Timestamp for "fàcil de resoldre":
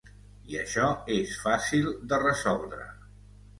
1.45-2.91